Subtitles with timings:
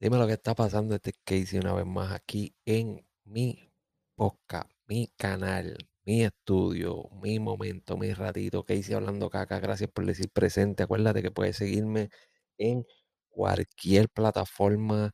[0.00, 3.70] Dime lo que está pasando este Casey una vez más aquí en mi
[4.16, 5.76] podcast, mi canal,
[6.06, 8.64] mi estudio, mi momento, mi ratito.
[8.64, 9.60] Casey hablando caca.
[9.60, 10.84] Gracias por decir presente.
[10.84, 12.08] Acuérdate que puedes seguirme
[12.56, 12.86] en
[13.28, 15.12] cualquier plataforma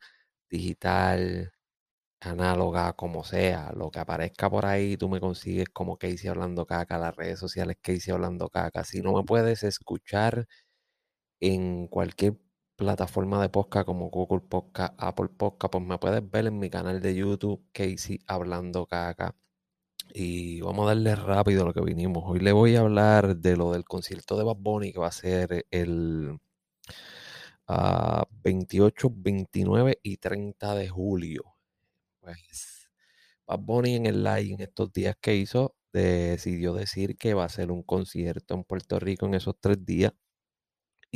[0.50, 1.50] digital,
[2.20, 3.72] análoga, como sea.
[3.76, 6.98] Lo que aparezca por ahí, tú me consigues como Casey hablando caca.
[6.98, 8.84] Las redes sociales Casey hablando caca.
[8.84, 10.46] Si no me puedes escuchar
[11.40, 12.38] en cualquier
[12.77, 17.00] plataforma de podcast como Google Podcast, Apple Podcast, pues me puedes ver en mi canal
[17.00, 19.34] de YouTube, Casey Hablando Caca.
[20.14, 22.23] Y vamos a darle rápido lo que vinimos.
[22.27, 25.12] Hoy le voy a hablar de lo del concierto de Bad Bunny que va a
[25.12, 26.38] ser el
[27.66, 31.42] 28, ah, 29 y 30 de julio.
[32.20, 32.88] Pues
[33.47, 37.48] Bad Bunny en el live en estos días que hizo decidió decir que va a
[37.48, 40.12] ser un concierto en Puerto Rico en esos tres días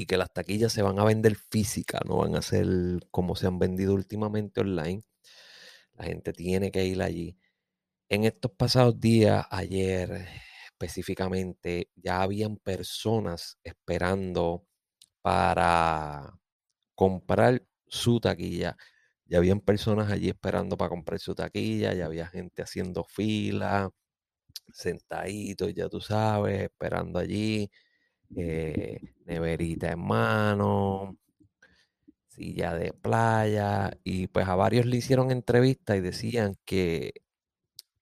[0.01, 2.67] y que las taquillas se van a vender físicas, no van a ser
[3.11, 5.03] como se han vendido últimamente online.
[5.95, 7.39] La gente tiene que ir allí.
[8.09, 10.27] En estos pasados días, ayer
[10.73, 14.67] específicamente, ya habían personas esperando
[15.23, 16.41] para
[16.95, 18.77] comprar su taquilla.
[19.27, 23.91] Ya habían personas allí esperando para comprar su taquilla, ya había gente haciendo fila,
[24.73, 27.71] sentaditos, ya tú sabes, esperando allí
[28.37, 31.17] eh, neverita en mano,
[32.29, 37.13] silla de playa, y pues a varios le hicieron entrevista y decían que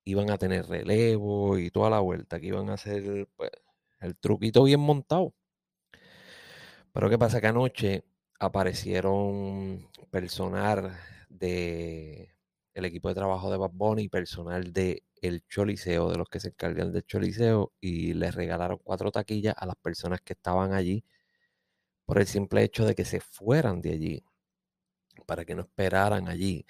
[0.05, 3.51] iban a tener relevo y toda la vuelta, que iban a hacer pues,
[4.01, 5.33] el truquito bien montado.
[6.93, 7.41] Pero ¿qué pasa?
[7.41, 8.03] Que anoche
[8.39, 10.97] aparecieron personal
[11.29, 12.35] de
[12.79, 16.49] el equipo de trabajo de Bad Bunny, personal de el Choliseo, de los que se
[16.49, 21.03] encargan del Choliseo, y les regalaron cuatro taquillas a las personas que estaban allí
[22.05, 24.23] por el simple hecho de que se fueran de allí,
[25.27, 26.65] para que no esperaran allí.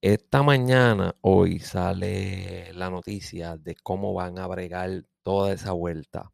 [0.00, 6.32] Esta mañana, hoy, sale la noticia de cómo van a bregar toda esa vuelta.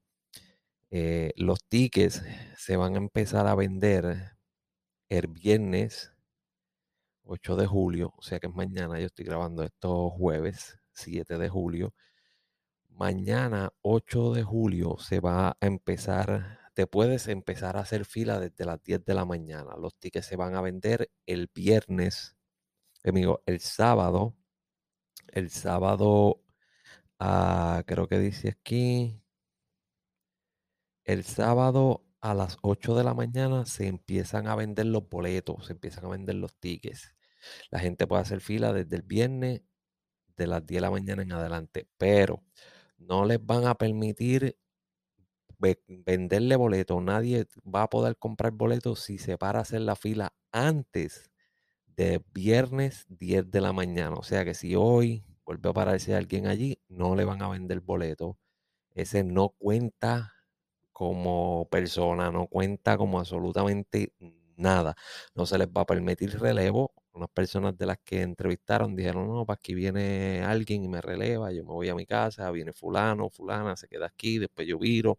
[0.90, 2.22] Eh, los tickets
[2.56, 4.36] se van a empezar a vender
[5.08, 6.13] el viernes
[7.24, 11.48] 8 de julio, o sea que es mañana, yo estoy grabando esto jueves 7 de
[11.48, 11.94] julio.
[12.90, 18.64] Mañana 8 de julio se va a empezar, te puedes empezar a hacer fila desde
[18.64, 19.76] las 10 de la mañana.
[19.78, 22.36] Los tickets se van a vender el viernes,
[23.04, 24.34] amigo, el sábado.
[25.28, 26.42] El sábado,
[27.18, 29.20] ah, creo que dice aquí,
[31.04, 35.74] el sábado a las 8 de la mañana se empiezan a vender los boletos, se
[35.74, 37.14] empiezan a vender los tickets.
[37.70, 39.62] La gente puede hacer fila desde el viernes
[40.36, 42.42] de las 10 de la mañana en adelante, pero
[42.98, 44.56] no les van a permitir
[46.06, 47.02] venderle boletos.
[47.02, 51.30] Nadie va a poder comprar boletos si se para a hacer la fila antes
[51.86, 54.16] de viernes 10 de la mañana.
[54.16, 57.80] O sea que si hoy vuelve a aparecer alguien allí, no le van a vender
[57.82, 58.36] boletos.
[58.94, 60.32] Ese no cuenta
[60.94, 64.14] como persona, no cuenta como absolutamente
[64.56, 64.96] nada.
[65.34, 69.46] No se les va a permitir relevo unas personas de las que entrevistaron dijeron, no,
[69.46, 73.30] para aquí viene alguien y me releva, yo me voy a mi casa, viene fulano,
[73.30, 75.18] fulana, se queda aquí, después yo viro.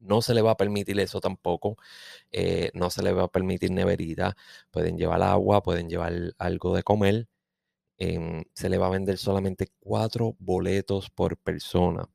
[0.00, 1.76] No se le va a permitir eso tampoco.
[2.32, 4.36] Eh, no se le va a permitir neverita.
[4.70, 7.28] Pueden llevar agua, pueden llevar algo de comer.
[7.98, 12.08] Em, se le va a vender solamente cuatro boletos por persona.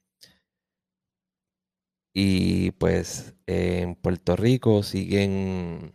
[2.15, 5.93] Y pues en Puerto Rico siguen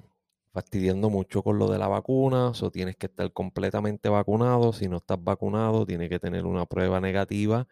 [0.52, 4.96] fastidiando mucho con lo de la vacuna, o tienes que estar completamente vacunado, si no
[4.96, 7.68] estás vacunado tienes que tener una prueba negativa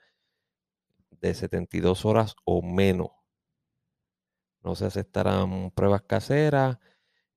[1.21, 3.09] de 72 horas o menos.
[4.63, 6.79] No se aceptarán pruebas caseras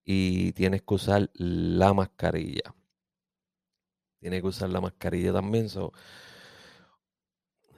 [0.04, 2.76] y tienes que usar la mascarilla.
[4.20, 5.70] Tienes que usar la mascarilla también.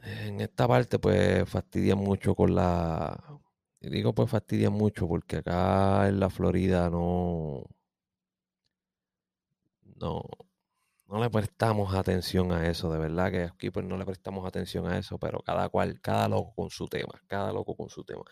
[0.03, 3.39] En esta parte, pues fastidia mucho con la
[3.81, 7.63] digo pues fastidia mucho porque acá en la Florida no,
[9.95, 10.23] no,
[11.07, 14.87] no le prestamos atención a eso, de verdad que aquí pues no le prestamos atención
[14.87, 18.23] a eso, pero cada cual, cada loco con su tema, cada loco con su tema.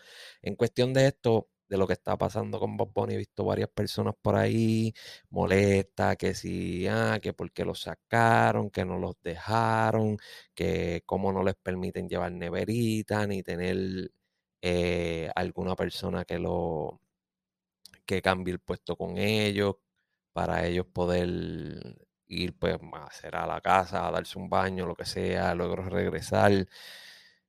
[0.42, 3.70] En cuestión de esto, de lo que está pasando con Bob Bunny, he visto varias
[3.70, 4.92] personas por ahí
[5.30, 10.18] molesta que si, ah, que porque los sacaron, que no los dejaron,
[10.54, 14.10] que cómo no les permiten llevar neverita ni tener
[14.62, 17.00] eh, alguna persona que lo
[18.06, 19.76] que cambie el puesto con ellos
[20.32, 21.28] para ellos poder
[22.28, 25.76] ir pues a hacer a la casa, a darse un baño, lo que sea, luego
[25.76, 26.66] regresar.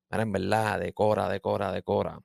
[0.10, 2.20] Pero en verdad, decora, decora, decora.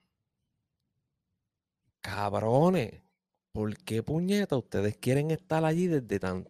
[2.06, 3.02] Cabrones,
[3.50, 6.48] ¿por qué puñeta ustedes quieren estar allí desde tan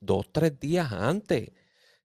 [0.00, 1.52] dos, tres días antes.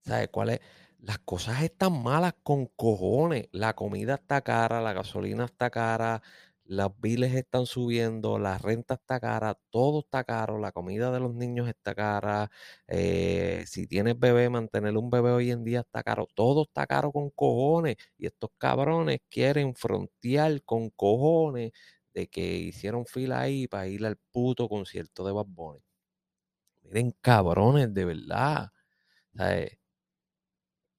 [0.01, 0.59] ¿Sabes cuál es?
[0.99, 3.49] Las cosas están malas con cojones.
[3.51, 6.21] La comida está cara, la gasolina está cara,
[6.65, 11.33] las biles están subiendo, la renta está cara, todo está caro, la comida de los
[11.35, 12.49] niños está cara,
[12.87, 17.11] eh, si tienes bebé, mantener un bebé hoy en día está caro, todo está caro
[17.11, 21.71] con cojones y estos cabrones quieren frontear con cojones
[22.13, 25.81] de que hicieron fila ahí para ir al puto concierto de Bad Bunny.
[26.83, 28.71] Miren, cabrones, de verdad.
[29.35, 29.79] ¿Sabes?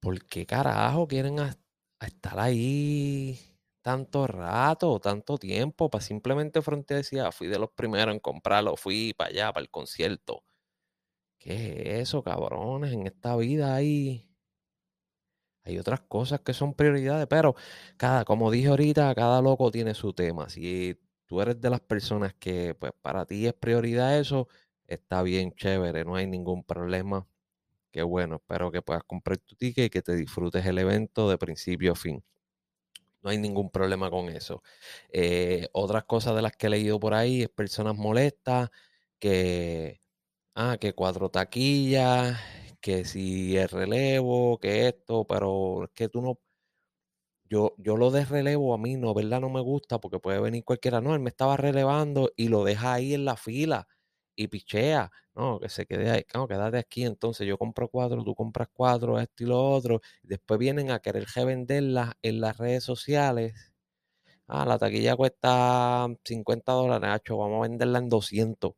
[0.00, 1.36] ¿Por qué carajo quieren
[2.00, 3.55] estar ahí?
[3.86, 9.14] Tanto rato, tanto tiempo, para simplemente frontear decía, fui de los primeros en comprarlo, fui
[9.16, 10.44] para allá, para el concierto.
[11.38, 11.54] ¿Qué
[12.00, 12.92] es eso, cabrones?
[12.92, 14.28] En esta vida hay,
[15.64, 17.54] hay otras cosas que son prioridades, pero
[17.96, 20.48] cada, como dije ahorita, cada loco tiene su tema.
[20.48, 20.96] Si
[21.26, 24.48] tú eres de las personas que, pues, para ti es prioridad eso,
[24.86, 27.26] está bien chévere, no hay ningún problema.
[27.92, 31.38] Qué bueno, espero que puedas comprar tu ticket y que te disfrutes el evento de
[31.38, 32.24] principio a fin.
[33.26, 34.62] No hay ningún problema con eso.
[35.10, 38.70] Eh, otras cosas de las que he leído por ahí es personas molestas,
[39.18, 40.00] que,
[40.54, 42.38] ah, que cuatro taquillas,
[42.80, 46.38] que si el relevo, que esto, pero es que tú no,
[47.48, 49.40] yo, yo lo de relevo a mí no, ¿verdad?
[49.40, 51.00] No me gusta porque puede venir cualquiera.
[51.00, 53.86] No, él me estaba relevando y lo deja ahí en la fila
[54.36, 55.10] y pichea.
[55.34, 56.24] No, que se quede ahí.
[56.34, 57.04] No, quédate aquí.
[57.04, 60.00] Entonces yo compro cuatro, tú compras cuatro, esto y lo otro.
[60.22, 63.54] Después vienen a querer revenderlas en las redes sociales.
[64.48, 68.72] Ah, la taquilla cuesta 50 dólares, Nacho, vamos a venderla en 200.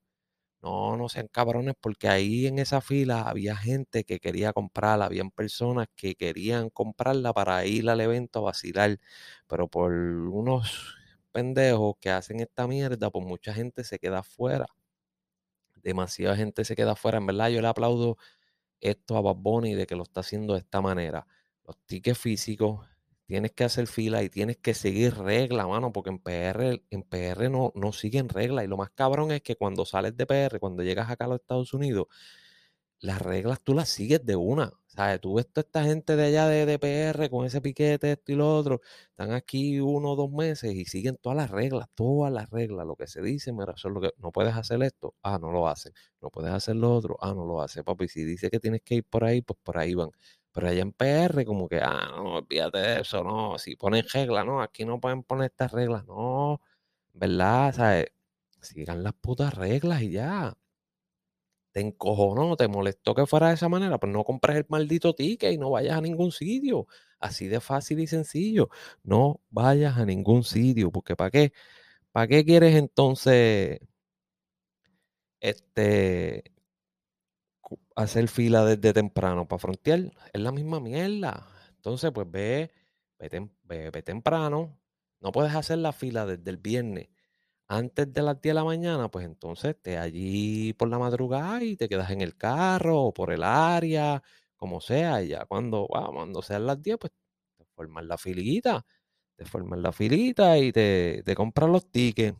[0.62, 5.31] No, no sean cabrones, porque ahí en esa fila había gente que quería comprarla, habían
[5.31, 8.99] personas que querían comprarla para ir al evento a vacilar,
[9.49, 10.96] pero por unos
[11.32, 14.66] pendejos que hacen esta mierda, pues mucha gente se queda afuera
[15.88, 17.19] demasiada gente se queda afuera.
[17.19, 18.19] En verdad, yo le aplaudo
[18.81, 21.26] esto a Bad Bunny de que lo está haciendo de esta manera.
[21.67, 22.87] Los tickets físicos,
[23.26, 27.50] tienes que hacer fila y tienes que seguir regla, mano, porque en PR, en PR
[27.50, 28.64] no, no siguen reglas.
[28.64, 31.40] Y lo más cabrón es que cuando sales de PR, cuando llegas acá a los
[31.40, 32.06] Estados Unidos,
[33.00, 34.73] las reglas tú las sigues de una.
[34.87, 35.21] ¿Sabes?
[35.21, 38.56] Tú ves toda esta gente de allá de, DPR con ese piquete, esto y lo
[38.56, 38.81] otro,
[39.11, 42.97] están aquí uno o dos meses y siguen todas las reglas, todas las reglas, lo
[42.97, 45.69] que se dice, mira, eso es lo que, no puedes hacer esto, ah, no lo
[45.69, 48.83] hacen, no puedes hacer lo otro, ah, no lo hace, papi, si dice que tienes
[48.83, 50.11] que ir por ahí, pues por ahí van.
[50.53, 54.45] Pero allá en PR, como que, ah, no, olvídate de eso, no, si ponen reglas,
[54.47, 56.61] no, aquí no pueden poner estas reglas, no,
[57.12, 57.75] ¿verdad?
[57.75, 58.06] ¿Sabes?
[58.61, 60.56] Sigan las putas reglas y ya
[61.73, 65.53] te encojonó, te molestó que fuera de esa manera, pues no compres el maldito ticket
[65.53, 66.87] y no vayas a ningún sitio.
[67.20, 68.69] Así de fácil y sencillo.
[69.03, 71.53] No vayas a ningún sitio, porque ¿para qué?
[72.12, 73.81] ¿Para qué quieres entonces
[75.41, 76.43] este
[77.97, 80.12] hacer fila desde temprano para frontear?
[80.32, 81.47] Es la misma mierda.
[81.76, 82.71] Entonces, pues ve,
[83.19, 84.79] ve temprano.
[85.21, 87.09] No puedes hacer la fila desde el viernes
[87.69, 91.76] antes de las 10 de la mañana, pues entonces te allí por la madrugada y
[91.76, 94.23] te quedas en el carro o por el área,
[94.56, 97.12] como sea, ya cuando, cuando sean las 10, pues
[97.59, 98.85] te formas la filita,
[99.37, 102.38] te formas la filita y te, te compras los tickets.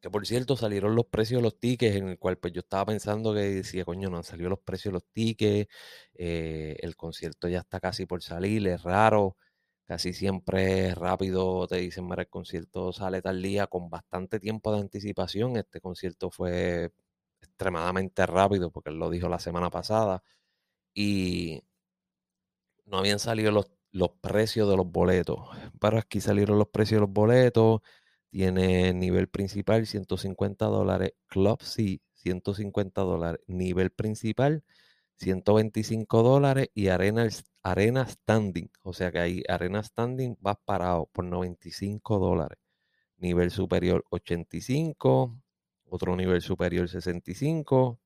[0.00, 2.86] Que por cierto salieron los precios de los tickets, en el cual pues yo estaba
[2.86, 5.70] pensando que decía, coño, no han salido los precios de los tickets,
[6.14, 9.36] eh, el concierto ya está casi por salir, es raro
[9.86, 14.80] Casi siempre rápido te dicen, mira, el concierto sale tal día con bastante tiempo de
[14.80, 15.56] anticipación.
[15.56, 16.90] Este concierto fue
[17.42, 20.22] extremadamente rápido porque lo dijo la semana pasada
[20.94, 21.62] y
[22.86, 25.40] no habían salido los, los precios de los boletos.
[25.80, 27.80] Pero aquí salieron los precios de los boletos.
[28.30, 34.64] Tiene nivel principal 150 dólares, Club C 150 dólares, nivel principal
[35.16, 37.28] 125 dólares y arena,
[37.62, 38.70] arena standing.
[38.82, 42.58] O sea que ahí arena standing vas parado por 95 dólares.
[43.18, 45.36] Nivel superior 85,
[45.86, 48.00] otro nivel superior 65.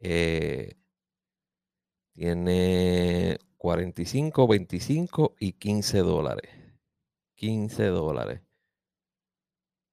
[0.00, 0.74] Eh,
[2.12, 6.50] tiene 45, 25 y 15 dólares.
[7.34, 8.42] 15 dólares.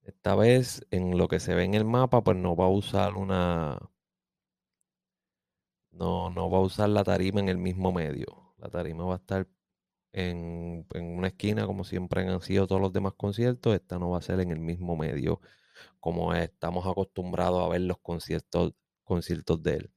[0.03, 3.15] Esta vez en lo que se ve en el mapa, pues no va a usar
[3.15, 3.79] una,
[5.91, 8.53] no, no va a usar la tarima en el mismo medio.
[8.57, 9.47] La tarima va a estar
[10.13, 13.75] en, una esquina como siempre han sido todos los demás conciertos.
[13.75, 15.41] Esta no va a ser en el mismo medio
[15.99, 19.91] como estamos acostumbrados a ver los conciertos, conciertos de él.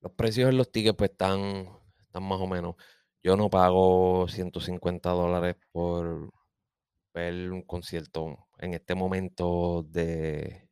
[0.00, 1.68] Los precios en los tickets pues están,
[2.00, 2.76] están más o menos.
[3.22, 6.30] Yo no pago 150 dólares por
[7.14, 10.68] ver un concierto en este momento de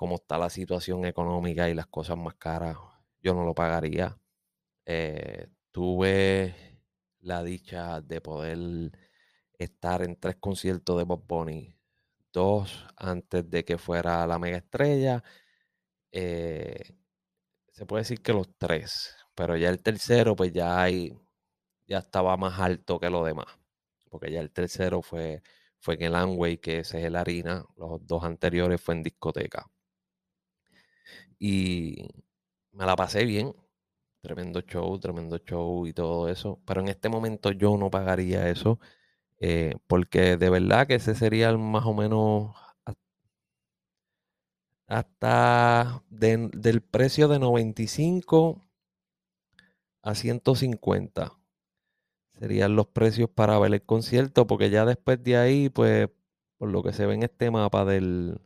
[0.00, 2.78] cómo está la situación económica y las cosas más caras,
[3.22, 4.18] yo no lo pagaría.
[4.86, 6.54] Eh, tuve
[7.20, 8.58] la dicha de poder
[9.58, 11.76] estar en tres conciertos de Bob Bunny,
[12.32, 15.22] dos antes de que fuera la mega estrella.
[16.12, 16.96] Eh,
[17.72, 21.14] se puede decir que los tres, pero ya el tercero, pues ya hay,
[21.86, 23.48] ya estaba más alto que lo demás,
[24.10, 25.42] porque ya el tercero fue,
[25.78, 29.70] fue en el Amway, que ese es el Harina, los dos anteriores fue en discoteca.
[31.38, 32.08] Y
[32.72, 33.54] me la pasé bien,
[34.22, 38.80] tremendo show, tremendo show y todo eso, pero en este momento yo no pagaría eso,
[39.40, 42.56] eh, porque de verdad que ese sería más o menos
[44.86, 48.66] hasta del precio de 95
[50.02, 51.32] a 150
[52.38, 56.08] serían los precios para ver el concierto, porque ya después de ahí, pues,
[56.58, 58.40] por lo que se ve en este mapa del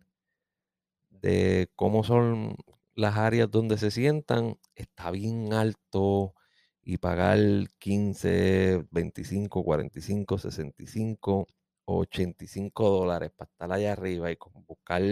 [1.24, 2.56] de cómo son
[2.94, 6.34] las áreas donde se sientan, está bien alto
[6.82, 7.38] y pagar
[7.78, 11.46] 15, 25, 45, 65,
[11.86, 15.02] 85 dólares para estar allá arriba y buscar,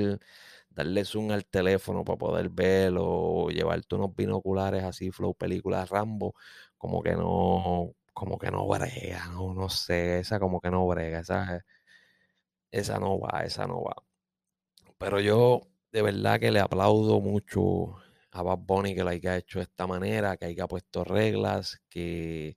[0.71, 6.35] darle zoom al teléfono para poder verlo, o llevarte unos binoculares así, flow películas Rambo,
[6.78, 11.21] como que no, como que no brega, no, no sé, esa como que no brega,
[11.21, 11.64] esa,
[12.71, 13.97] esa no va, esa no va.
[14.99, 17.96] Pero yo de verdad que le aplaudo mucho
[18.32, 22.56] a Bad Bunny que lo haya hecho de esta manera, que haya puesto reglas, que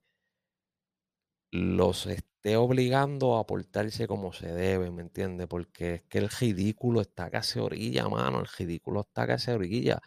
[1.51, 5.47] los esté obligando a portarse como se debe, ¿me entiendes?
[5.47, 10.01] Porque es que el ridículo está casi orilla, mano, el ridículo está casi orilla.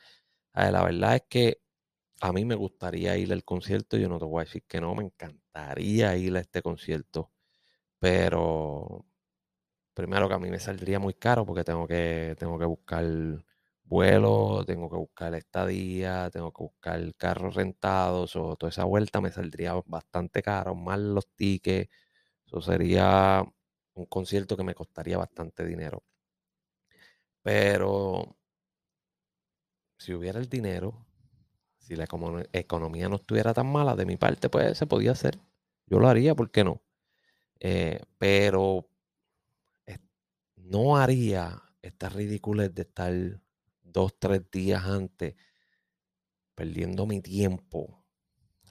[0.55, 1.63] la verdad es que
[2.23, 4.95] a mí me gustaría ir al concierto, yo no te voy a decir que no,
[4.97, 7.33] me encantaría ir a este concierto,
[8.01, 9.07] pero
[9.99, 13.05] primero que a mí me saldría muy caro porque tengo que, tengo que buscar
[13.85, 19.33] vuelo, tengo que buscar estadía, tengo que buscar carros rentados o toda esa vuelta me
[19.33, 21.91] saldría bastante caro, más los tickets,
[22.47, 23.45] eso sería
[23.95, 26.05] un concierto que me costaría bastante dinero.
[27.43, 28.37] Pero
[29.99, 31.07] si hubiera el dinero,
[31.79, 32.05] si la
[32.53, 35.39] economía no estuviera tan mala de mi parte, pues se podía hacer.
[35.87, 36.83] Yo lo haría, ¿por qué no?
[37.61, 38.89] Eh, pero
[40.71, 43.13] no haría esta ridiculez de estar
[43.83, 45.35] dos, tres días antes
[46.55, 48.05] perdiendo mi tiempo,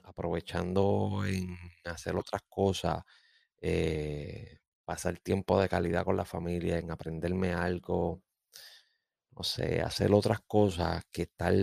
[0.04, 3.04] aprovechando en hacer otras cosas,
[3.60, 8.22] eh, pasar tiempo de calidad con la familia, en aprenderme algo,
[9.36, 11.54] no sé, hacer otras cosas que estar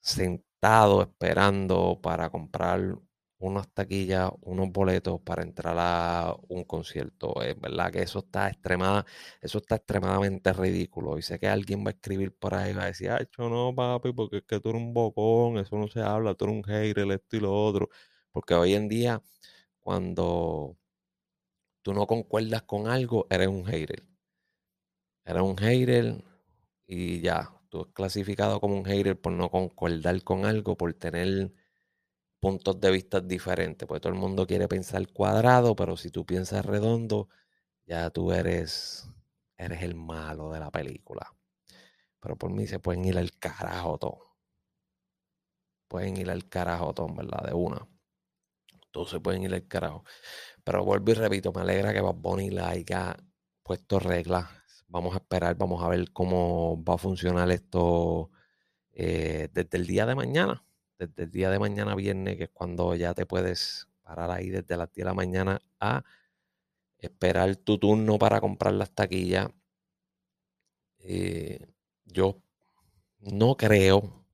[0.00, 2.96] sentado esperando para comprar
[3.40, 7.42] unas taquillas, unos boletos para entrar a un concierto.
[7.42, 9.06] Es verdad que eso está extremada,
[9.40, 11.18] eso está extremadamente ridículo.
[11.18, 13.74] Y sé que alguien va a escribir por ahí, va a decir, ay, yo no,
[13.74, 16.64] papi, porque es que tú eres un bocón, eso no se habla, tú eres un
[16.64, 17.88] hater, esto y lo otro.
[18.32, 19.22] Porque hoy en día,
[19.80, 20.76] cuando
[21.82, 24.02] tú no concuerdas con algo, eres un hater.
[25.24, 26.24] Eres un hater
[26.86, 31.52] y ya, tú eres clasificado como un hater por no concordar con algo, por tener
[32.40, 36.64] puntos de vista diferentes, porque todo el mundo quiere pensar cuadrado, pero si tú piensas
[36.64, 37.28] redondo,
[37.86, 39.08] ya tú eres,
[39.56, 41.34] eres el malo de la película.
[42.20, 44.36] Pero por mí se pueden ir al carajo todo.
[45.88, 47.44] Pueden ir al carajo todo, ¿verdad?
[47.46, 47.86] De una.
[48.90, 50.04] Todos se pueden ir al carajo.
[50.64, 52.16] Pero vuelvo y repito, me alegra que Bad
[52.50, 53.16] le haya
[53.62, 54.48] puesto reglas.
[54.88, 58.30] Vamos a esperar, vamos a ver cómo va a funcionar esto
[58.92, 60.64] eh, desde el día de mañana
[61.00, 64.76] desde el día de mañana viernes, que es cuando ya te puedes parar ahí desde
[64.76, 66.04] las 10 de la mañana a
[66.98, 69.48] esperar tu turno para comprar las taquillas.
[70.98, 71.66] Eh,
[72.04, 72.42] yo
[73.20, 74.26] no creo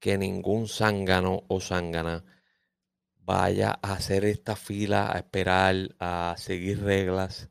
[0.00, 2.24] que ningún zángano o zángana
[3.18, 7.50] vaya a hacer esta fila, a esperar, a seguir reglas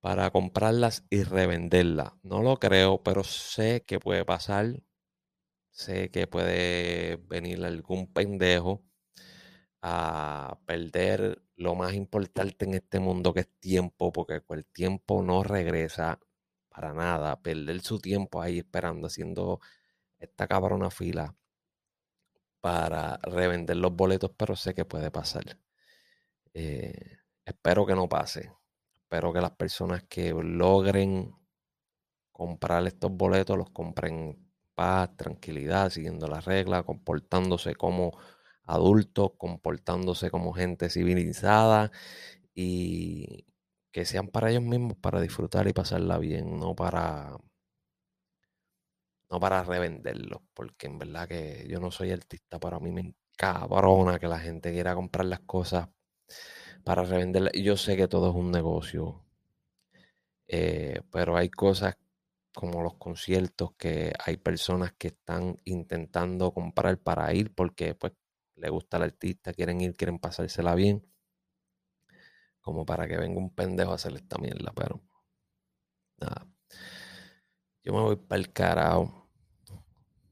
[0.00, 2.12] para comprarlas y revenderlas.
[2.22, 4.82] No lo creo, pero sé que puede pasar
[5.78, 8.82] Sé que puede venir algún pendejo
[9.80, 15.44] a perder lo más importante en este mundo que es tiempo, porque el tiempo no
[15.44, 16.18] regresa
[16.68, 17.40] para nada.
[17.42, 19.60] Perder su tiempo ahí esperando, haciendo
[20.18, 21.36] esta cabrona fila
[22.60, 25.60] para revender los boletos, pero sé que puede pasar.
[26.54, 28.52] Eh, espero que no pase.
[28.96, 31.36] Espero que las personas que logren
[32.32, 34.47] comprar estos boletos los compren
[34.78, 38.12] paz, tranquilidad, siguiendo las reglas, comportándose como
[38.64, 41.90] adultos, comportándose como gente civilizada
[42.54, 43.46] y
[43.92, 47.38] que sean para ellos mismos para disfrutar y pasarla bien, no para
[49.30, 53.00] no para revenderlos, porque en verdad que yo no soy artista, pero a mí me
[53.02, 55.88] encabrona que la gente quiera comprar las cosas
[56.84, 57.52] para revenderlas.
[57.54, 59.24] Yo sé que todo es un negocio,
[60.46, 61.96] eh, pero hay cosas
[62.58, 68.14] como los conciertos que hay personas que están intentando comprar para ir porque pues
[68.56, 71.06] le gusta el artista, quieren ir, quieren pasársela bien,
[72.60, 75.00] como para que venga un pendejo a hacer esta mierda, pero
[76.16, 76.48] nada.
[77.84, 79.30] Yo me voy para el carajo.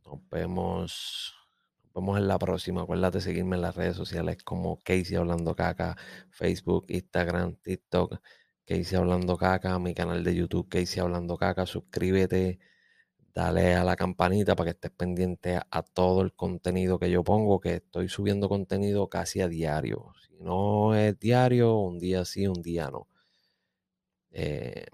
[0.05, 1.33] Nos vemos.
[1.85, 2.83] Nos vemos en la próxima.
[2.83, 5.97] Acuérdate de seguirme en las redes sociales como Casey Hablando Caca,
[6.31, 8.21] Facebook, Instagram, TikTok,
[8.67, 11.67] Casey Hablando Caca, mi canal de YouTube, Casey Hablando Caca.
[11.67, 12.59] Suscríbete,
[13.35, 17.61] dale a la campanita para que estés pendiente a, todo el contenido que yo pongo,
[17.61, 20.13] que estoy subiendo contenido casi a diario.
[20.27, 23.09] Si no es diario, un día sí, un día no.
[24.33, 24.87] Eh,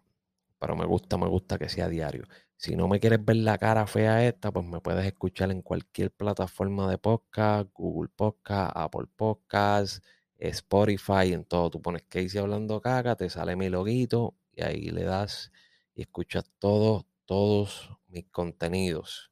[0.58, 2.24] pero me gusta, me gusta que sea diario.
[2.56, 6.12] Si no me quieres ver la cara fea esta, pues me puedes escuchar en cualquier
[6.12, 10.04] plataforma de podcast, Google Podcast, Apple Podcast,
[10.50, 11.70] Spotify, en todo.
[11.70, 15.52] Tú pones Casey hablando caca, te sale mi loguito y ahí le das
[15.94, 19.30] y escuchas todos, todos mis contenidos.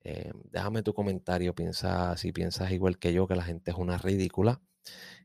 [0.00, 3.98] Eh, déjame tu comentario, piensa si piensas igual que yo que la gente es una
[3.98, 4.60] ridícula.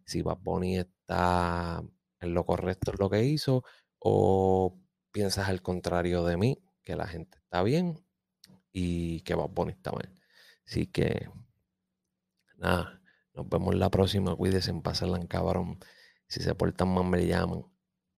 [0.06, 1.84] Si Bad Bunny está
[2.20, 3.64] en lo correcto en lo que hizo
[4.00, 4.78] o
[5.12, 8.04] piensas al contrario de mí, que la gente está bien
[8.72, 10.14] y que va Bunny está mal.
[10.68, 11.30] Así que,
[12.58, 13.02] nada,
[13.36, 14.36] nos vemos la próxima.
[14.36, 15.80] Cuídense, pásenla en cabrón.
[16.28, 17.73] Si se portan mal, me llaman.